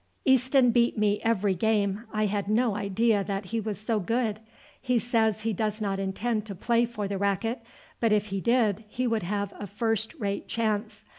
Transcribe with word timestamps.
"Easton 0.25 0.71
beat 0.71 0.97
me 0.97 1.19
every 1.21 1.53
game. 1.53 2.05
I 2.11 2.25
had 2.25 2.47
no 2.47 2.75
idea 2.75 3.23
that 3.23 3.45
he 3.45 3.59
was 3.59 3.77
so 3.77 3.99
good. 3.99 4.39
He 4.81 4.97
says 4.97 5.41
he 5.41 5.53
does 5.53 5.79
not 5.79 5.99
intend 5.99 6.47
to 6.47 6.55
play 6.55 6.85
for 6.85 7.07
the 7.07 7.19
racket, 7.19 7.61
but 7.99 8.11
if 8.11 8.29
he 8.29 8.41
did 8.41 8.83
he 8.87 9.05
would 9.05 9.21
have 9.21 9.53
a 9.59 9.67
first 9.67 10.15
rate 10.15 10.47
chance. 10.47 11.03